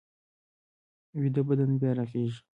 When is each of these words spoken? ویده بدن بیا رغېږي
ویده 1.19 1.41
بدن 1.47 1.71
بیا 1.79 1.91
رغېږي 1.97 2.39